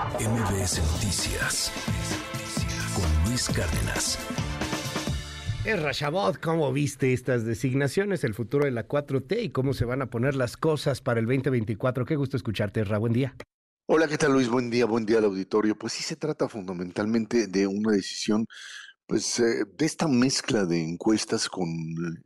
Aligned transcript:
MBS 0.00 0.80
Noticias 0.94 1.70
con 2.94 3.28
Luis 3.28 3.50
Cárdenas. 3.50 4.18
Es 5.66 5.98
Chabot, 5.98 6.40
¿cómo 6.40 6.72
viste 6.72 7.12
estas 7.12 7.44
designaciones, 7.44 8.24
el 8.24 8.32
futuro 8.32 8.64
de 8.64 8.70
la 8.70 8.88
4T 8.88 9.42
y 9.42 9.50
cómo 9.50 9.74
se 9.74 9.84
van 9.84 10.00
a 10.00 10.06
poner 10.08 10.36
las 10.36 10.56
cosas 10.56 11.02
para 11.02 11.20
el 11.20 11.26
2024? 11.26 12.06
Qué 12.06 12.16
gusto 12.16 12.38
escucharte, 12.38 12.82
Ra. 12.82 12.96
Buen 12.96 13.12
día. 13.12 13.36
Hola, 13.86 14.08
¿qué 14.08 14.16
tal 14.16 14.32
Luis? 14.32 14.48
Buen 14.48 14.70
día, 14.70 14.86
buen 14.86 15.04
día 15.04 15.18
al 15.18 15.24
auditorio. 15.24 15.76
Pues 15.76 15.92
sí 15.92 16.02
se 16.02 16.16
trata 16.16 16.48
fundamentalmente 16.48 17.46
de 17.46 17.66
una 17.66 17.92
decisión 17.92 18.46
pues 19.06 19.38
eh, 19.40 19.64
de 19.76 19.84
esta 19.84 20.08
mezcla 20.08 20.64
de 20.64 20.82
encuestas 20.82 21.46
con 21.50 21.68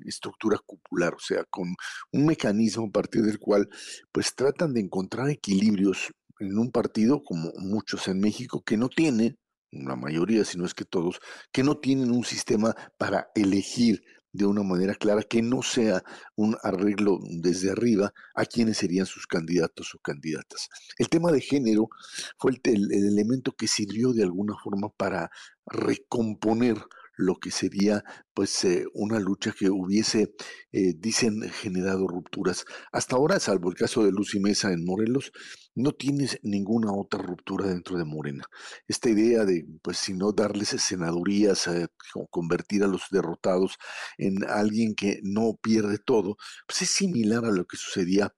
estructura 0.06 0.58
cupular, 0.64 1.14
o 1.14 1.18
sea, 1.18 1.42
con 1.50 1.74
un 2.12 2.24
mecanismo 2.26 2.86
a 2.86 2.92
partir 2.92 3.22
del 3.22 3.40
cual 3.40 3.68
pues 4.12 4.32
tratan 4.36 4.74
de 4.74 4.82
encontrar 4.82 5.28
equilibrios 5.28 6.12
en 6.40 6.58
un 6.58 6.70
partido 6.70 7.22
como 7.22 7.52
muchos 7.56 8.08
en 8.08 8.20
México 8.20 8.62
que 8.64 8.76
no 8.76 8.88
tiene, 8.88 9.36
la 9.70 9.96
mayoría, 9.96 10.44
si 10.44 10.58
no 10.58 10.66
es 10.66 10.74
que 10.74 10.84
todos, 10.84 11.20
que 11.52 11.62
no 11.62 11.78
tienen 11.78 12.10
un 12.10 12.24
sistema 12.24 12.74
para 12.98 13.28
elegir 13.34 14.02
de 14.34 14.46
una 14.46 14.64
manera 14.64 14.94
clara, 14.96 15.22
que 15.22 15.42
no 15.42 15.62
sea 15.62 16.02
un 16.34 16.56
arreglo 16.62 17.20
desde 17.40 17.70
arriba 17.70 18.12
a 18.34 18.44
quienes 18.44 18.78
serían 18.78 19.06
sus 19.06 19.28
candidatos 19.28 19.94
o 19.94 19.98
candidatas. 20.00 20.68
El 20.98 21.08
tema 21.08 21.30
de 21.30 21.40
género 21.40 21.88
fue 22.36 22.52
el, 22.64 22.92
el 22.92 23.06
elemento 23.06 23.52
que 23.52 23.68
sirvió 23.68 24.12
de 24.12 24.24
alguna 24.24 24.54
forma 24.62 24.88
para 24.88 25.30
recomponer 25.66 26.76
lo 27.16 27.36
que 27.36 27.50
sería 27.50 28.04
pues 28.34 28.64
eh, 28.64 28.84
una 28.94 29.20
lucha 29.20 29.52
que 29.52 29.70
hubiese, 29.70 30.34
eh, 30.72 30.94
dicen, 30.96 31.42
generado 31.50 32.08
rupturas. 32.08 32.64
Hasta 32.92 33.16
ahora, 33.16 33.38
salvo 33.40 33.70
el 33.70 33.76
caso 33.76 34.04
de 34.04 34.10
Lucy 34.10 34.40
Mesa 34.40 34.72
en 34.72 34.84
Morelos, 34.84 35.32
no 35.74 35.92
tienes 35.92 36.38
ninguna 36.42 36.92
otra 36.92 37.22
ruptura 37.22 37.66
dentro 37.66 37.96
de 37.96 38.04
Morena. 38.04 38.44
Esta 38.88 39.10
idea 39.10 39.44
de, 39.44 39.66
pues, 39.82 39.98
si 39.98 40.14
no 40.14 40.32
darles 40.32 40.68
senadurías, 40.68 41.66
eh, 41.68 41.88
convertir 42.30 42.84
a 42.84 42.88
los 42.88 43.02
derrotados 43.10 43.76
en 44.18 44.44
alguien 44.48 44.94
que 44.94 45.20
no 45.22 45.58
pierde 45.60 45.98
todo, 45.98 46.36
pues 46.66 46.82
es 46.82 46.90
similar 46.90 47.44
a 47.44 47.52
lo 47.52 47.66
que 47.66 47.76
sucedía 47.76 48.34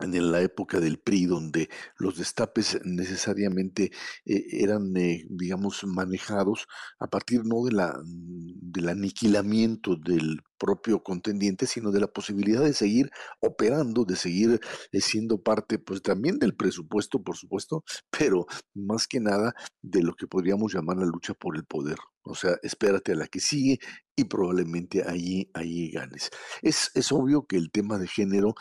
en 0.00 0.32
la 0.32 0.40
época 0.40 0.80
del 0.80 0.98
PRI, 0.98 1.26
donde 1.26 1.68
los 1.98 2.16
destapes 2.16 2.80
necesariamente 2.84 3.90
eh, 4.24 4.44
eran, 4.50 4.96
eh, 4.96 5.26
digamos, 5.28 5.84
manejados 5.84 6.66
a 6.98 7.08
partir 7.08 7.44
no 7.44 7.64
de 7.64 7.72
la, 7.72 8.00
del 8.04 8.88
aniquilamiento 8.88 9.96
del 9.96 10.40
propio 10.58 11.02
contendiente, 11.02 11.66
sino 11.66 11.90
de 11.90 12.00
la 12.00 12.06
posibilidad 12.06 12.62
de 12.62 12.74
seguir 12.74 13.10
operando, 13.40 14.04
de 14.04 14.16
seguir 14.16 14.60
eh, 14.92 15.00
siendo 15.00 15.42
parte, 15.42 15.78
pues 15.78 16.02
también 16.02 16.38
del 16.38 16.54
presupuesto, 16.54 17.22
por 17.22 17.36
supuesto, 17.36 17.82
pero 18.10 18.46
más 18.74 19.08
que 19.08 19.20
nada 19.20 19.54
de 19.80 20.02
lo 20.02 20.14
que 20.14 20.26
podríamos 20.26 20.74
llamar 20.74 20.98
la 20.98 21.06
lucha 21.06 21.34
por 21.34 21.56
el 21.56 21.64
poder. 21.64 21.96
O 22.22 22.34
sea, 22.34 22.56
espérate 22.62 23.12
a 23.12 23.16
la 23.16 23.26
que 23.26 23.40
sigue 23.40 23.78
y 24.14 24.24
probablemente 24.24 25.02
allí, 25.02 25.50
allí 25.54 25.90
ganes. 25.90 26.30
Es, 26.60 26.90
es 26.94 27.10
obvio 27.10 27.46
que 27.46 27.56
el 27.56 27.70
tema 27.70 27.98
de 27.98 28.06
género 28.06 28.54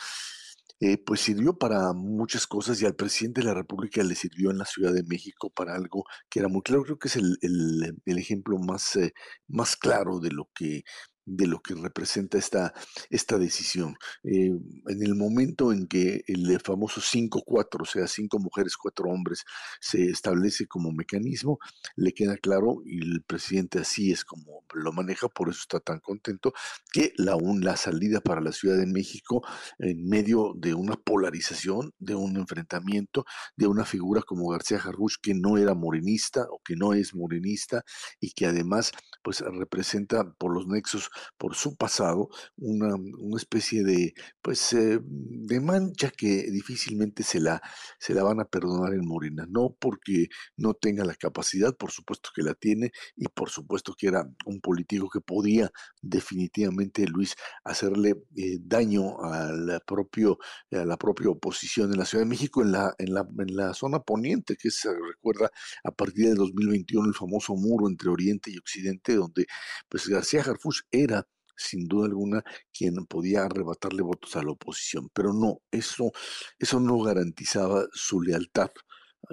eh, 0.80 0.98
pues 0.98 1.22
sirvió 1.22 1.58
para 1.58 1.94
muchas 1.94 2.48
cosas 2.48 2.82
y 2.82 2.86
al 2.86 2.96
presidente 2.96 3.42
de 3.42 3.48
la 3.48 3.54
República 3.54 4.02
le 4.04 4.16
sirvió 4.16 4.52
en 4.52 4.58
la 4.60 4.66
Ciudad 4.66 4.94
de 4.94 5.04
México 5.04 5.50
para 5.50 5.76
algo 5.76 6.06
que 6.30 6.40
era 6.40 6.48
muy 6.48 6.62
claro. 6.62 6.84
Creo 6.84 6.98
que 7.00 7.10
es 7.10 7.16
el, 7.18 7.38
el, 7.42 8.18
ejemplo 8.18 8.58
más, 8.58 8.96
eh, 8.96 9.14
más 9.48 9.76
claro 9.76 10.20
de 10.20 10.32
lo 10.32 10.50
que 10.56 10.84
de 11.30 11.48
lo 11.48 11.62
que 11.62 11.76
representa 11.76 12.38
esta, 12.38 12.74
esta 13.10 13.38
decisión. 13.38 13.96
Eh, 14.24 14.52
en 14.88 15.04
el 15.04 15.16
momento 15.16 15.72
en 15.72 15.88
que 15.88 16.24
el 16.28 16.60
famoso 16.60 17.02
5-4, 17.02 17.82
o 17.82 17.86
sea, 17.86 18.08
cinco 18.08 18.40
mujeres, 18.40 18.76
cuatro 18.78 19.10
hombres, 19.10 19.46
se 19.80 20.06
establece 20.06 20.68
como 20.68 20.92
mecanismo, 20.92 21.60
le 21.96 22.14
queda 22.14 22.38
claro, 22.38 22.82
y 22.86 23.00
el 23.02 23.24
presidente 23.24 23.80
así 23.80 24.12
es 24.12 24.26
como 24.26 24.64
lo 24.74 24.92
maneja, 24.92 25.28
por 25.28 25.50
eso 25.50 25.60
está 25.62 25.80
tan 25.80 26.00
contento, 26.00 26.54
que 26.92 27.14
la, 27.18 27.38
la 27.62 27.78
salida 27.78 28.22
para 28.22 28.42
la 28.42 28.52
Ciudad 28.52 28.78
de 28.78 28.86
México 28.86 29.44
en 29.78 30.08
medio 30.08 30.54
de 30.56 30.74
una 30.74 30.96
polarización, 30.96 31.94
de 32.00 32.16
un 32.16 32.38
enfrentamiento, 32.38 33.26
de 33.56 33.68
una 33.68 33.86
figura 33.86 34.22
como 34.22 34.50
García 34.50 34.80
Jarruch 34.80 35.16
que 35.22 35.34
no 35.34 35.58
era 35.58 35.74
morenista 35.74 36.46
o 36.50 36.62
que 36.64 36.76
no 36.76 36.94
es 36.94 37.14
morenista 37.16 37.84
y 38.20 38.32
que 38.32 38.46
además 38.46 38.92
pues 39.24 39.42
representa 39.42 40.32
por 40.34 40.54
los 40.54 40.68
nexos 40.68 41.10
por 41.38 41.56
su 41.56 41.76
pasado, 41.76 42.30
una, 42.58 42.96
especie 43.38 43.84
de, 43.84 44.14
pues, 44.42 44.74
eh, 44.74 45.00
de 45.02 45.60
mancha 45.62 46.12
que 46.12 46.50
difícilmente 46.52 47.24
se 47.24 47.40
la, 47.40 47.62
se 48.00 48.14
la 48.14 48.24
van 48.24 48.40
a 48.40 48.46
perdonar 48.46 48.94
en 48.94 49.06
Morena, 49.06 49.46
no 49.50 49.76
porque 49.80 50.28
no 50.58 50.74
tenga 50.74 51.06
la 51.06 51.16
capacidad, 51.16 51.76
por 51.76 51.92
supuesto 51.92 52.30
que 52.36 52.44
la 52.44 52.54
tiene, 52.54 52.92
y 53.16 53.28
por 53.28 53.50
supuesto 53.50 53.94
que 53.98 54.08
era 54.08 54.30
un 54.46 54.60
político 54.62 55.10
que 55.10 55.22
podía 55.22 55.72
definitivamente, 56.02 57.06
Luis, 57.08 57.36
hacerle 57.64 58.16
eh, 58.36 58.58
daño 58.62 59.22
a 59.24 59.52
la, 59.52 59.80
propio, 59.80 60.40
a 60.72 60.86
la 60.86 60.98
propia 60.98 61.30
oposición 61.30 61.92
en 61.92 62.00
la 62.00 62.06
Ciudad 62.06 62.24
de 62.24 62.30
México, 62.30 62.62
en 62.62 62.72
la, 62.72 62.94
en 62.98 63.14
la, 63.14 63.28
en 63.38 63.56
la 63.56 63.74
zona 63.74 64.00
poniente, 64.00 64.56
que 64.58 64.72
se 64.72 64.90
recuerda 64.94 65.52
a 65.84 65.92
partir 65.92 66.30
de 66.30 66.36
2021 66.36 67.08
el 67.08 67.16
famoso 67.16 67.56
muro 67.56 67.88
entre 67.88 68.10
Oriente 68.10 68.52
y 68.52 68.58
Occidente, 68.58 69.16
donde 69.16 69.46
pues 69.88 70.08
García 70.08 70.42
Harfuch 70.42 70.82
era 71.04 71.28
sin 71.60 71.88
duda 71.88 72.08
alguna 72.08 72.44
quien 72.74 73.06
podía 73.06 73.44
arrebatarle 73.44 74.02
votos 74.02 74.36
a 74.36 74.44
la 74.44 74.52
oposición, 74.52 75.10
pero 75.14 75.34
no, 75.34 75.62
eso, 75.72 76.12
eso 76.58 76.80
no 76.80 77.00
garantizaba 77.00 77.86
su 77.92 78.22
lealtad 78.22 78.72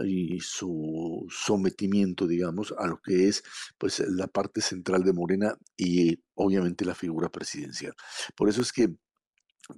y 0.04 0.40
su 0.40 1.26
sometimiento, 1.30 2.26
digamos, 2.26 2.74
a 2.78 2.86
lo 2.86 3.00
que 3.00 3.28
es 3.28 3.44
pues 3.78 4.00
la 4.00 4.26
parte 4.26 4.60
central 4.60 5.04
de 5.04 5.12
Morena 5.12 5.56
y 5.76 6.18
obviamente 6.34 6.84
la 6.84 6.94
figura 6.94 7.28
presidencial. 7.28 7.94
Por 8.34 8.48
eso 8.48 8.62
es 8.62 8.72
que 8.72 8.96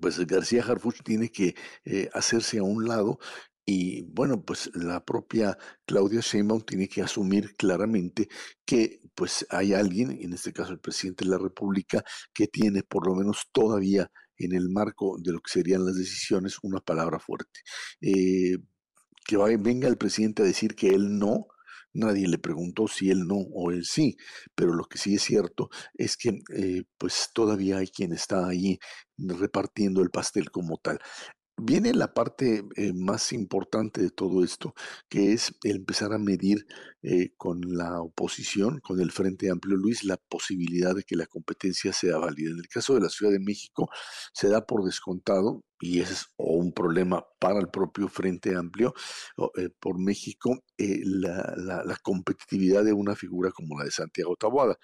pues 0.01 0.19
García 0.27 0.63
Harfuch 0.63 1.03
tiene 1.03 1.31
que 1.31 1.55
eh, 1.85 2.11
hacerse 2.13 2.59
a 2.59 2.63
un 2.63 2.87
lado 2.87 3.19
y 3.71 4.01
bueno, 4.05 4.43
pues 4.43 4.71
la 4.73 5.05
propia 5.05 5.59
Claudia 5.85 6.21
Sheinbaum 6.23 6.63
tiene 6.63 6.89
que 6.89 7.03
asumir 7.03 7.55
claramente 7.55 8.27
que 8.65 9.03
pues 9.15 9.47
hay 9.51 9.75
alguien, 9.75 10.11
en 10.11 10.33
este 10.33 10.55
caso 10.55 10.73
el 10.73 10.81
presidente 10.81 11.27
de 11.27 11.33
la 11.33 11.37
República, 11.37 12.03
que 12.33 12.47
tiene 12.47 12.83
por 12.83 13.07
lo 13.07 13.15
menos 13.15 13.51
todavía 13.53 14.11
en 14.39 14.55
el 14.55 14.71
marco 14.71 15.19
de 15.23 15.33
lo 15.33 15.41
que 15.41 15.53
serían 15.53 15.85
las 15.85 15.97
decisiones 15.97 16.57
una 16.63 16.81
palabra 16.81 17.19
fuerte. 17.19 17.61
Eh, 18.01 18.57
que 19.27 19.37
venga 19.59 19.87
el 19.87 19.99
presidente 19.99 20.43
a 20.43 20.47
decir 20.47 20.75
que 20.75 20.89
él 20.89 21.19
no, 21.19 21.49
nadie 21.93 22.27
le 22.27 22.39
preguntó 22.39 22.89
si 22.89 23.11
él 23.11 23.27
no 23.27 23.37
o 23.37 23.71
él 23.71 23.85
sí, 23.85 24.17
pero 24.55 24.73
lo 24.73 24.85
que 24.85 24.97
sí 24.97 25.17
es 25.17 25.23
cierto 25.23 25.69
es 25.93 26.17
que 26.17 26.41
eh, 26.57 26.85
pues 26.97 27.29
todavía 27.35 27.77
hay 27.79 27.89
quien 27.89 28.15
está 28.15 28.49
ahí 28.49 28.79
repartiendo 29.19 30.01
el 30.01 30.09
pastel 30.09 30.51
como 30.51 30.79
tal 30.79 31.01
viene 31.59 31.93
la 31.93 32.15
parte 32.15 32.65
eh, 32.77 32.93
más 32.93 33.33
importante 33.33 34.01
de 34.01 34.11
todo 34.11 34.45
esto, 34.45 34.75
que 35.09 35.33
es 35.33 35.55
empezar 35.65 36.13
a 36.13 36.19
medir 36.19 36.67
eh, 37.03 37.35
con 37.37 37.61
la 37.77 38.01
oposición, 38.01 38.81
con 38.81 39.01
el 39.01 39.11
Frente 39.11 39.51
Amplio 39.51 39.77
Luis, 39.77 40.05
la 40.05 40.17
posibilidad 40.17 40.95
de 40.95 41.05
que 41.05 41.17
la 41.17 41.27
competencia 41.27 41.93
sea 41.93 42.19
válida. 42.19 42.51
En 42.51 42.59
el 42.59 42.69
caso 42.69 42.95
de 42.95 43.01
la 43.01 43.09
Ciudad 43.09 43.33
de 43.33 43.41
México, 43.41 43.91
se 44.33 44.49
da 44.49 44.67
por 44.67 44.85
descontado, 44.85 45.65
y 45.81 46.01
ese 46.01 46.15
es 46.15 46.27
un 46.37 46.73
problema 46.73 47.25
para 47.41 47.61
el 47.61 47.69
propio 47.69 48.09
Frente 48.09 48.57
Amplio 48.57 48.95
eh, 49.57 49.69
por 49.81 49.99
México, 49.99 50.65
la, 50.79 51.83
la 51.85 51.97
competitividad 52.03 52.85
de 52.85 52.93
una 52.93 53.15
figura 53.17 53.51
como 53.53 53.79
la 53.79 53.85
de 53.85 53.91
Santiago 53.91 54.37
Taboada. 54.37 54.77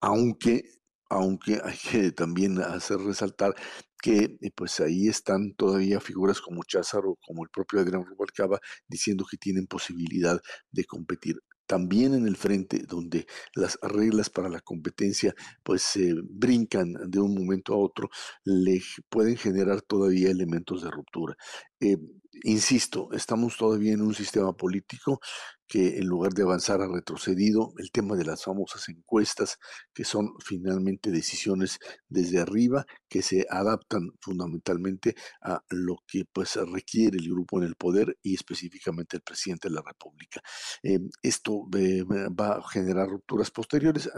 Aunque 0.00 0.64
aunque 1.10 1.60
hay 1.62 1.76
que 1.76 2.12
también 2.12 2.60
hacer 2.60 2.98
resaltar 2.98 3.54
que 4.04 4.36
eh, 4.42 4.50
pues 4.54 4.80
ahí 4.80 5.08
están 5.08 5.54
todavía 5.54 5.98
figuras 5.98 6.38
como 6.42 6.62
Cházaro, 6.62 7.16
como 7.26 7.42
el 7.42 7.48
propio 7.48 7.80
Adrián 7.80 8.04
Rubalcaba, 8.04 8.60
diciendo 8.86 9.24
que 9.24 9.38
tienen 9.38 9.66
posibilidad 9.66 10.38
de 10.70 10.84
competir 10.84 11.36
también 11.66 12.12
en 12.12 12.26
el 12.28 12.36
frente 12.36 12.82
donde 12.86 13.26
las 13.54 13.78
reglas 13.80 14.28
para 14.28 14.50
la 14.50 14.60
competencia 14.60 15.34
pues 15.62 15.80
se 15.80 16.12
brincan 16.22 16.92
de 17.08 17.18
un 17.18 17.34
momento 17.34 17.72
a 17.72 17.78
otro, 17.78 18.10
le 18.44 18.82
pueden 19.08 19.38
generar 19.38 19.80
todavía 19.80 20.30
elementos 20.30 20.82
de 20.82 20.90
ruptura. 20.90 21.34
Eh, 21.80 21.96
insisto, 22.42 23.08
estamos 23.12 23.56
todavía 23.56 23.94
en 23.94 24.02
un 24.02 24.14
sistema 24.14 24.52
político 24.52 25.18
que 25.66 25.98
en 25.98 26.06
lugar 26.06 26.32
de 26.32 26.42
avanzar 26.42 26.80
ha 26.80 26.88
retrocedido. 26.88 27.72
El 27.78 27.90
tema 27.90 28.16
de 28.16 28.24
las 28.24 28.44
famosas 28.44 28.88
encuestas, 28.88 29.58
que 29.92 30.04
son 30.04 30.34
finalmente 30.44 31.10
decisiones 31.10 31.78
desde 32.08 32.40
arriba, 32.40 32.86
que 33.08 33.22
se 33.22 33.46
adaptan 33.48 34.10
fundamentalmente 34.20 35.14
a 35.42 35.62
lo 35.70 35.96
que 36.06 36.24
pues 36.32 36.56
requiere 36.72 37.18
el 37.18 37.28
grupo 37.28 37.58
en 37.58 37.64
el 37.64 37.76
poder 37.76 38.16
y 38.22 38.34
específicamente 38.34 39.16
el 39.16 39.22
presidente 39.22 39.68
de 39.68 39.74
la 39.74 39.82
República. 39.82 40.40
Eh, 40.82 41.00
esto 41.22 41.66
eh, 41.76 42.04
va 42.04 42.56
a 42.56 42.68
generar 42.68 43.08
rupturas 43.08 43.50
posteriores. 43.50 44.10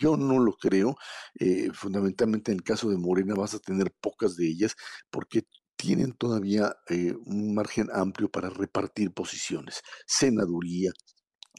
Yo 0.00 0.16
no 0.16 0.38
lo 0.38 0.52
creo. 0.54 0.96
fundamentalmente 1.74 2.52
en 2.52 2.58
el 2.58 2.62
caso 2.64 2.88
de 2.90 2.96
Morena 2.96 3.34
vas 3.34 3.54
a 3.54 3.58
tener 3.58 3.92
pocas 4.00 4.36
de 4.36 4.48
ellas 4.48 4.76
porque 5.10 5.44
tienen 5.80 6.12
todavía 6.12 6.76
eh, 6.88 7.14
un 7.24 7.54
margen 7.54 7.88
amplio 7.92 8.30
para 8.30 8.50
repartir 8.50 9.12
posiciones. 9.12 9.80
Senaduría, 10.06 10.92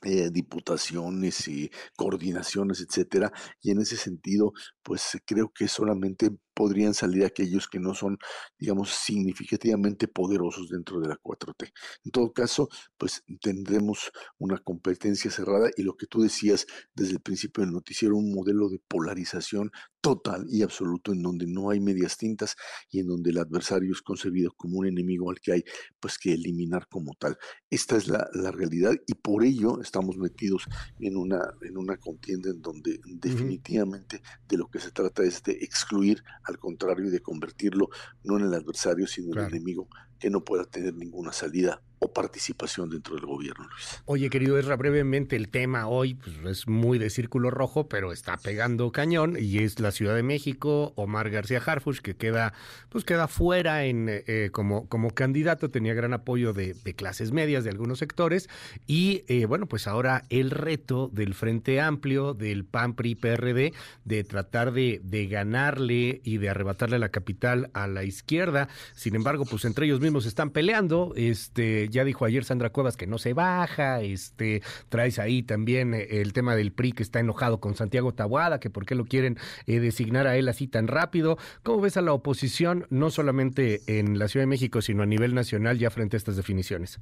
eh, 0.04 0.30
diputaciones 0.32 1.48
y 1.48 1.72
coordinaciones, 1.96 2.82
etcétera. 2.82 3.32
Y 3.62 3.72
en 3.72 3.82
ese 3.82 3.98
sentido, 3.98 4.54
pues 4.84 5.18
creo 5.26 5.52
que 5.54 5.68
solamente 5.68 6.30
podrían 6.62 6.94
salir 6.94 7.26
aquellos 7.26 7.68
que 7.68 7.80
no 7.80 7.96
son, 7.96 8.20
digamos, 8.60 8.92
significativamente 8.92 10.08
poderosos 10.08 10.70
dentro 10.70 11.00
de 11.00 11.08
la 11.08 11.18
4T. 11.18 11.72
En 12.06 12.12
todo 12.12 12.32
caso, 12.34 12.70
pues 13.00 13.24
tendremos 13.42 14.12
una 14.38 14.60
competencia 14.60 15.32
cerrada 15.32 15.72
y 15.76 15.82
lo 15.82 15.96
que 15.98 16.06
tú 16.06 16.22
decías 16.22 16.68
desde 16.94 17.14
el 17.14 17.20
principio 17.20 17.64
del 17.64 17.74
noticiero, 17.74 18.16
un 18.16 18.32
modelo 18.32 18.70
de 18.70 18.80
polarización 18.88 19.72
total 20.02 20.46
y 20.50 20.64
absoluto 20.64 21.14
en 21.14 21.22
donde 21.22 21.46
no 21.48 21.70
hay 21.70 21.80
medias 21.80 22.18
tintas 22.18 22.56
y 22.90 23.00
en 23.00 23.08
donde 23.08 23.30
el 23.30 23.38
adversario 23.38 23.92
es 23.92 24.02
concebido 24.02 24.52
como 24.58 24.80
un 24.80 24.88
enemigo 24.88 25.30
al 25.30 25.40
que 25.40 25.54
hay 25.54 25.64
pues 26.00 26.18
que 26.18 26.34
eliminar 26.34 26.88
como 26.90 27.14
tal. 27.14 27.38
Esta 27.70 27.98
es 27.98 28.08
la, 28.08 28.30
realidad 28.52 28.94
y 29.08 29.14
por 29.14 29.44
ello 29.44 29.80
estamos 29.82 30.18
metidos 30.18 30.66
en 31.00 31.16
una, 31.16 31.40
en 31.62 31.78
una 31.78 31.98
contienda 31.98 32.50
en 32.50 32.62
donde 32.62 33.00
definitivamente 33.06 34.22
de 34.48 34.58
lo 34.58 34.68
que 34.68 34.80
se 34.80 34.92
trata 34.92 35.24
es 35.24 35.42
de 35.44 35.54
excluir 35.54 36.24
al 36.52 36.60
contrario 36.60 37.08
y 37.08 37.10
de 37.10 37.22
convertirlo 37.22 37.90
no 38.24 38.38
en 38.38 38.46
el 38.46 38.54
adversario 38.54 39.08
sino 39.08 39.34
en 39.34 39.40
el 39.40 39.56
enemigo 39.56 39.88
que 40.22 40.30
no 40.30 40.46
pueda 40.46 40.64
tener 40.66 40.94
ninguna 40.94 41.34
salida 41.34 41.82
o 42.04 42.12
participación 42.12 42.90
dentro 42.90 43.16
del 43.16 43.28
gobierno, 43.28 43.68
Luis. 43.70 44.02
Oye, 44.06 44.32
querido 44.32 44.58
Esra, 44.58 44.76
brevemente 44.76 45.36
el 45.36 45.50
tema 45.50 45.88
hoy 45.88 46.16
pues, 46.16 46.36
es 46.46 46.68
muy 46.68 46.98
de 46.98 47.12
círculo 47.12 47.52
rojo, 47.52 47.88
pero 47.88 48.12
está 48.12 48.38
pegando 48.38 48.92
cañón 48.92 49.38
y 49.40 49.60
es 49.60 49.80
la 49.80 49.92
Ciudad 49.92 50.16
de 50.16 50.24
México, 50.24 50.94
Omar 50.96 51.30
García 51.30 51.62
Harfuch, 51.64 52.00
que 52.00 52.16
queda, 52.16 52.54
pues 52.90 53.06
queda 53.06 53.28
fuera 53.28 53.86
en, 53.86 54.08
eh, 54.10 54.50
como, 54.52 54.90
como 54.90 55.12
candidato, 55.12 55.70
tenía 55.70 55.94
gran 55.94 56.14
apoyo 56.14 56.54
de, 56.54 56.74
clases 56.96 57.32
medias, 57.32 57.64
de 57.64 57.70
algunos 57.70 58.00
sectores, 58.00 58.50
y 58.88 59.24
eh, 59.28 59.46
bueno, 59.46 59.68
pues 59.68 59.88
ahora 59.88 60.24
el 60.30 60.50
reto 60.50 61.08
del 61.14 61.36
Frente 61.36 61.80
Amplio, 61.80 62.34
del 62.34 62.66
PAN, 62.66 62.96
PRI, 62.96 63.14
PRD, 63.14 63.74
de 64.06 64.24
tratar 64.24 64.74
de, 64.74 65.02
de 65.04 65.28
ganarle 65.28 66.20
y 66.24 66.38
de 66.38 66.50
arrebatarle 66.50 66.98
la 66.98 67.10
capital 67.10 67.70
a 67.74 67.88
la 67.88 68.04
izquierda, 68.04 68.70
sin 68.96 69.14
embargo, 69.14 69.46
pues 69.46 69.66
entre 69.66 69.86
ellos 69.86 70.02
mismos 70.02 70.11
están 70.20 70.52
peleando, 70.52 71.14
este 71.16 71.90
ya 71.90 72.04
dijo 72.04 72.26
ayer 72.26 72.44
Sandra 72.44 72.72
Cuevas 72.72 72.98
que 72.98 73.08
no 73.08 73.18
se 73.18 73.34
baja, 73.34 74.02
este, 74.02 74.62
traes 74.90 75.20
ahí 75.20 75.44
también 75.44 75.94
eh, 75.94 76.22
el 76.22 76.34
tema 76.34 76.56
del 76.56 76.72
PRI 76.72 76.92
que 76.92 77.04
está 77.04 77.20
enojado 77.20 77.60
con 77.60 77.76
Santiago 77.76 78.14
Tabuada, 78.14 78.60
que 78.60 78.70
por 78.70 78.86
qué 78.86 78.96
lo 78.96 79.06
quieren 79.06 79.38
eh, 79.66 79.80
designar 79.80 80.28
a 80.28 80.38
él 80.38 80.50
así 80.50 80.68
tan 80.68 80.88
rápido. 80.88 81.38
¿Cómo 81.64 81.82
ves 81.82 81.98
a 81.98 82.02
la 82.02 82.14
oposición, 82.14 82.86
no 82.90 83.10
solamente 83.10 83.82
en 83.88 84.20
la 84.20 84.28
Ciudad 84.28 84.44
de 84.44 84.48
México, 84.48 84.82
sino 84.82 85.04
a 85.04 85.06
nivel 85.06 85.34
nacional 85.34 85.80
ya 85.80 85.90
frente 85.90 86.16
a 86.16 86.20
estas 86.20 86.36
definiciones? 86.36 87.00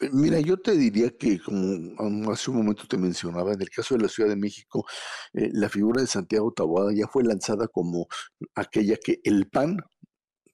Eh, 0.00 0.10
mira, 0.12 0.40
yo 0.40 0.56
te 0.56 0.76
diría 0.76 1.10
que, 1.10 1.40
como 1.40 2.32
hace 2.32 2.50
un 2.50 2.58
momento 2.58 2.84
te 2.88 2.96
mencionaba, 2.96 3.52
en 3.52 3.60
el 3.60 3.70
caso 3.70 3.96
de 3.96 4.02
la 4.02 4.08
Ciudad 4.08 4.30
de 4.30 4.36
México, 4.36 4.86
la 5.32 5.68
figura 5.68 6.00
de 6.00 6.06
Santiago 6.06 6.52
Taboada 6.52 6.92
ya 6.94 7.06
fue 7.06 7.24
lanzada 7.24 7.68
como 7.68 8.06
aquella 8.54 8.96
que 8.96 9.20
el 9.24 9.48
PAN 9.48 9.78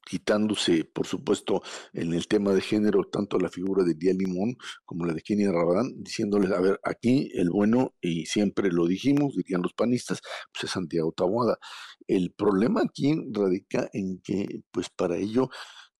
quitándose, 0.09 0.85
por 0.85 1.07
supuesto, 1.07 1.63
en 1.93 2.15
el 2.15 2.27
tema 2.27 2.53
de 2.53 2.63
género, 2.63 3.05
tanto 3.05 3.39
la 3.39 3.51
figura 3.51 3.85
de 3.85 3.95
Díaz 3.95 4.17
Limón 4.17 4.57
como 4.85 5.05
la 5.05 5.13
de 5.13 5.21
Kenia 5.21 5.53
Rabadán, 5.53 6.03
diciéndoles, 6.03 6.51
a 6.51 6.61
ver, 6.61 6.81
aquí 6.83 7.31
el 7.35 7.51
bueno, 7.51 7.95
y 8.01 8.27
siempre 8.27 8.71
lo 8.73 8.87
dijimos, 8.87 9.37
dirían 9.37 9.63
los 9.63 9.75
panistas, 9.75 10.21
pues 10.53 10.65
es 10.65 10.71
Santiago 10.71 11.13
Taboada. 11.13 11.59
El 12.07 12.33
problema 12.33 12.83
aquí 12.83 13.15
radica 13.33 13.91
en 13.93 14.21
que, 14.23 14.63
pues 14.71 14.89
para 14.89 15.17
ello, 15.17 15.51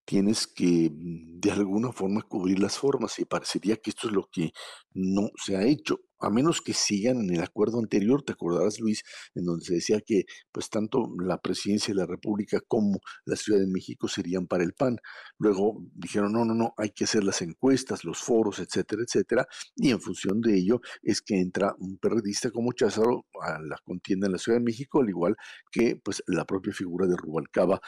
tienes 0.05 0.47
que 0.47 0.89
mm, 0.91 1.39
de 1.39 1.51
alguna 1.51 1.91
forma 1.91 2.23
cubrir 2.23 2.59
las 2.59 2.77
formas 2.79 3.19
y 3.19 3.25
parecería 3.25 3.77
que 3.77 3.91
esto 3.91 4.07
es 4.07 4.13
lo 4.13 4.27
que 4.31 4.51
no 4.93 5.29
se 5.35 5.55
ha 5.55 5.63
hecho 5.63 5.99
a 6.19 6.29
menos 6.29 6.61
que 6.61 6.73
sigan 6.73 7.17
en 7.21 7.35
el 7.35 7.41
acuerdo 7.41 7.79
anterior, 7.79 8.23
te 8.23 8.33
acordarás 8.33 8.79
Luis, 8.79 9.03
en 9.35 9.45
donde 9.45 9.65
se 9.65 9.75
decía 9.75 10.01
que 10.01 10.25
pues 10.51 10.69
tanto 10.69 11.09
la 11.19 11.39
presidencia 11.39 11.93
de 11.93 11.99
la 11.99 12.05
República 12.05 12.59
como 12.67 12.99
la 13.25 13.35
Ciudad 13.35 13.59
de 13.59 13.67
México 13.67 14.07
serían 14.07 14.47
para 14.47 14.63
el 14.63 14.73
PAN. 14.73 14.97
Luego 15.37 15.83
dijeron, 15.93 16.33
no, 16.33 16.45
no, 16.45 16.53
no, 16.53 16.73
hay 16.77 16.91
que 16.91 17.05
hacer 17.05 17.23
las 17.23 17.41
encuestas, 17.41 18.03
los 18.03 18.19
foros, 18.19 18.59
etcétera, 18.59 19.03
etcétera, 19.05 19.47
y 19.75 19.91
en 19.91 20.01
función 20.01 20.41
de 20.41 20.55
ello 20.57 20.81
es 21.01 21.21
que 21.21 21.39
entra 21.39 21.75
un 21.79 21.97
periodista 21.97 22.51
como 22.51 22.73
Cházaro 22.73 23.25
a 23.41 23.59
la 23.61 23.77
contienda 23.83 24.27
en 24.27 24.33
la 24.33 24.39
Ciudad 24.39 24.59
de 24.59 24.65
México, 24.65 25.01
al 25.01 25.09
igual 25.09 25.35
que 25.71 25.95
pues 26.03 26.23
la 26.27 26.45
propia 26.45 26.73
figura 26.73 27.07
de 27.07 27.15
Rubalcaba 27.15 27.81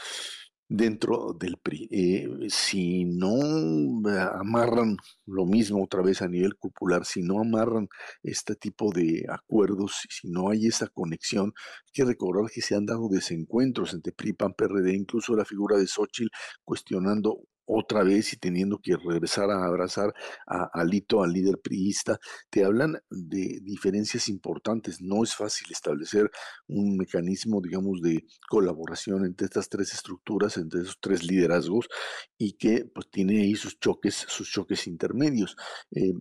dentro 0.71 1.33
del 1.37 1.57
PRI. 1.57 1.87
Eh, 1.91 2.47
si 2.49 3.03
no 3.03 3.35
amarran 4.39 4.95
lo 5.25 5.45
mismo 5.45 5.83
otra 5.83 6.01
vez 6.01 6.21
a 6.21 6.29
nivel 6.29 6.55
popular, 6.55 7.05
si 7.05 7.21
no 7.21 7.41
amarran 7.41 7.89
este 8.23 8.55
tipo 8.55 8.91
de 8.93 9.25
acuerdos, 9.29 10.07
si 10.09 10.29
no 10.29 10.49
hay 10.49 10.67
esa 10.67 10.87
conexión, 10.87 11.53
hay 11.85 11.91
que 11.93 12.05
recordar 12.05 12.49
que 12.49 12.61
se 12.61 12.75
han 12.75 12.85
dado 12.85 13.09
desencuentros 13.09 13.93
entre 13.93 14.13
PRI, 14.13 14.33
PAN, 14.33 14.53
PRD, 14.53 14.95
incluso 14.95 15.35
la 15.35 15.45
figura 15.45 15.77
de 15.77 15.87
Xochitl 15.87 16.29
cuestionando 16.63 17.41
otra 17.65 18.03
vez 18.03 18.33
y 18.33 18.37
teniendo 18.37 18.79
que 18.79 18.97
regresar 18.97 19.49
a 19.51 19.65
abrazar 19.65 20.13
a 20.47 20.69
Alito, 20.73 21.23
al 21.23 21.31
líder 21.31 21.59
priista, 21.59 22.19
te 22.49 22.65
hablan 22.65 22.99
de 23.09 23.59
diferencias 23.61 24.29
importantes. 24.29 25.01
No 25.01 25.23
es 25.23 25.35
fácil 25.35 25.67
establecer 25.71 26.29
un 26.67 26.97
mecanismo, 26.97 27.61
digamos, 27.61 28.01
de 28.01 28.25
colaboración 28.49 29.25
entre 29.25 29.45
estas 29.45 29.69
tres 29.69 29.93
estructuras, 29.93 30.57
entre 30.57 30.81
esos 30.81 30.97
tres 30.99 31.23
liderazgos, 31.23 31.87
y 32.37 32.53
que 32.53 32.85
pues 32.85 33.09
tiene 33.09 33.41
ahí 33.41 33.55
sus 33.55 33.79
choques, 33.79 34.25
sus 34.27 34.49
choques 34.49 34.87
intermedios. 34.87 35.55
Eh, 35.91 36.13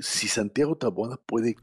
si 0.00 0.26
Santiago 0.28 0.76
Taboada 0.76 1.16
puede 1.16 1.54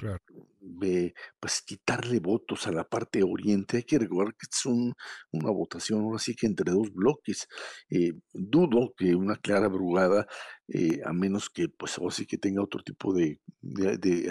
pues 1.40 1.62
quitarle 1.62 2.20
votos 2.20 2.68
a 2.68 2.72
la 2.72 2.84
parte 2.84 3.24
oriente. 3.24 3.78
Hay 3.78 3.84
que 3.84 4.00
recordar 4.00 4.34
que 4.36 4.48
es 4.52 4.66
una 4.66 5.52
votación 5.52 6.02
ahora 6.02 6.20
sí 6.20 6.36
que 6.36 6.48
entre 6.48 6.72
dos 6.72 6.92
bloques. 6.94 7.48
Eh, 7.90 8.14
dudo 8.34 8.94
que 8.98 9.16
una 9.16 9.38
clara 9.38 9.68
brugada, 9.68 10.28
eh, 10.68 11.02
a 11.06 11.14
menos 11.14 11.50
que 11.52 11.70
pues 11.70 11.98
ahora 12.00 12.12
sí 12.12 12.26
que 12.26 12.40
tenga 12.40 12.64
otro 12.64 12.82
tipo 12.82 13.14
de, 13.14 13.40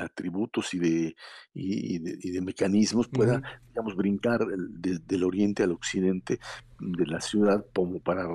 atributos 0.03 0.75
y 0.75 0.79
de, 0.79 1.17
y, 1.53 1.99
de, 1.99 2.41
mecanismos, 2.41 3.09
pueda, 3.09 3.41
digamos, 3.69 3.95
brincar 3.95 4.41
del 4.45 5.25
oriente 5.25 5.63
al 5.63 5.73
occidente 5.73 6.41
de 6.81 7.07
la 7.07 7.21
ciudad 7.21 7.65
como 7.73 8.01
para 8.01 8.27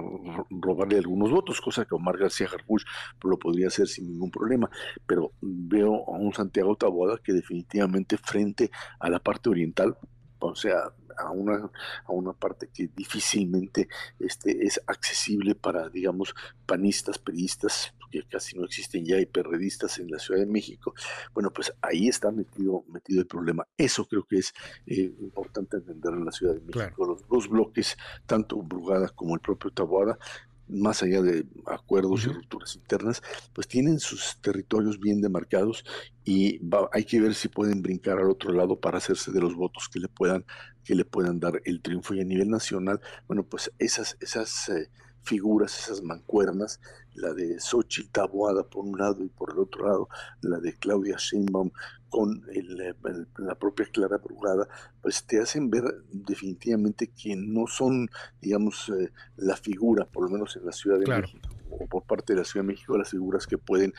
robarle 0.50 0.98
algunos 0.98 1.30
votos, 1.30 1.60
cosa 1.60 1.86
que 1.86 1.96
Omar 1.96 2.18
García 2.18 2.48
Harfuch 2.48 2.84
lo 3.24 3.38
podría 3.38 3.68
hacer 3.68 3.88
sin 3.88 4.08
ningún 4.08 4.32
problema. 4.32 4.70
Pero 5.06 5.34
veo 5.42 6.06
a 6.08 6.18
un 6.18 6.34
Santiago 6.34 6.76
Taboada 6.78 7.20
que 7.22 7.34
definitivamente 7.34 8.18
frente 8.18 8.72
a 9.00 9.10
la 9.10 9.20
parte 9.20 9.50
oriental, 9.50 9.98
o 10.40 10.56
sea, 10.56 10.94
a 11.18 11.32
una, 11.32 11.70
a 12.06 12.12
una 12.12 12.34
parte 12.34 12.70
que 12.74 12.90
difícilmente 12.96 13.88
este, 14.20 14.66
es 14.66 14.82
accesible 14.88 15.56
para, 15.56 15.90
digamos, 15.90 16.34
panistas, 16.66 17.18
periodistas, 17.18 17.94
que 18.10 18.24
casi 18.24 18.58
no 18.58 18.66
existen 18.66 19.06
ya, 19.06 19.20
y 19.20 19.26
perredistas 19.26 20.00
en 20.00 20.10
la 20.10 20.20
Ciudad 20.20 20.40
de 20.40 20.48
México. 20.48 20.94
Bueno, 21.34 21.52
pues 21.52 21.72
ahí 21.82 22.08
está 22.08 22.32
metido, 22.32 22.84
metido 22.88 23.22
el 23.22 23.28
problema. 23.28 23.68
Eso 23.78 24.06
creo 24.06 24.24
que 24.24 24.38
es 24.38 24.54
eh, 24.88 25.14
importante 25.20 25.78
entender 25.78 26.14
en 26.14 26.26
la 26.26 26.32
Ciudad 26.32 26.56
de 26.56 26.62
México. 26.62 27.06
Los 27.06 27.28
dos 27.28 27.48
bloques, 27.48 27.98
tanto 28.26 28.58
Brugada 28.62 29.10
como 29.10 29.36
el 29.36 29.42
propio 29.42 29.72
Taboada, 29.72 30.18
más 30.70 31.04
allá 31.04 31.22
de 31.22 31.46
acuerdos 31.66 32.26
y 32.26 32.30
rupturas 32.30 32.76
internas, 32.76 33.22
pues 33.54 33.68
tienen 33.68 34.00
sus 34.00 34.40
territorios 34.42 35.00
bien 35.00 35.22
demarcados 35.22 35.84
y 36.24 36.60
hay 36.92 37.06
que 37.06 37.20
ver 37.20 37.34
si 37.34 37.48
pueden 37.48 37.82
brincar 37.82 38.20
al 38.20 38.30
otro 38.30 38.54
lado 38.54 38.80
para 38.80 39.00
hacerse 39.00 39.32
de 39.32 39.42
los 39.42 39.56
votos 39.56 39.90
que 39.90 40.00
le 40.00 40.08
puedan 40.08 40.46
que 40.84 40.96
le 40.96 41.06
puedan 41.06 41.40
dar 41.40 41.62
el 41.66 41.82
triunfo. 41.82 42.14
Y 42.14 42.22
a 42.22 42.26
nivel 42.26 42.50
nacional, 42.50 43.00
bueno, 43.28 43.44
pues 43.44 43.72
esas 43.80 44.18
esas 44.22 44.70
eh, 44.70 44.90
figuras, 45.24 45.78
esas 45.78 46.02
mancuernas, 46.02 46.80
la 47.14 47.34
de 47.34 47.60
Xochitl 47.60 48.12
Taboada 48.12 48.64
por 48.64 48.86
un 48.86 48.98
lado 48.98 49.24
y 49.24 49.30
por 49.30 49.52
el 49.54 49.60
otro 49.60 49.86
lado 49.86 50.10
la 50.42 50.60
de 50.60 50.74
Claudia 50.78 51.18
Sheinbaum 51.18 51.72
con 52.10 52.44
la 53.38 53.56
propia 53.56 53.86
Clara 53.86 54.18
Brugada, 54.18 54.68
pues 55.02 55.24
te 55.24 55.40
hacen 55.40 55.70
ver 55.70 55.84
definitivamente 56.12 57.08
que 57.08 57.36
no 57.36 57.68
son, 57.68 58.10
digamos, 58.42 58.90
eh, 58.90 59.12
la 59.38 59.56
figura, 59.56 60.06
por 60.06 60.24
lo 60.24 60.30
menos 60.32 60.56
en 60.56 60.66
la 60.66 60.72
Ciudad 60.72 61.00
de 61.00 61.06
México 61.06 61.50
o 61.70 61.88
por 61.88 62.04
parte 62.04 62.34
de 62.34 62.40
la 62.40 62.46
Ciudad 62.46 62.66
de 62.66 62.74
México, 62.74 62.98
las 62.98 63.12
figuras 63.12 63.46
que 63.46 63.58
pueden 63.58 63.94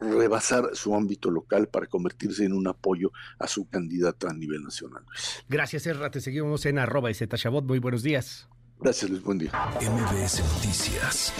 rebasar 0.00 0.70
su 0.74 0.94
ámbito 0.94 1.30
local 1.30 1.66
para 1.68 1.86
convertirse 1.86 2.44
en 2.44 2.52
un 2.52 2.68
apoyo 2.68 3.10
a 3.38 3.46
su 3.46 3.68
candidata 3.68 4.28
a 4.28 4.34
nivel 4.34 4.62
nacional. 4.62 5.04
Gracias, 5.48 5.86
Erra. 5.86 6.10
Te 6.10 6.20
seguimos 6.20 6.66
en 6.66 6.78
arroba 6.78 7.10
y. 7.10 7.14
Muy 7.62 7.78
buenos 7.78 8.02
días. 8.02 8.48
Gracias, 8.80 9.10
Luis. 9.10 9.22
Buen 9.22 9.38
día. 9.38 9.50
MBS 9.80 10.42
Noticias 10.54 11.32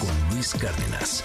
con 0.00 0.34
Luis 0.34 0.54
Cárdenas. 0.54 1.22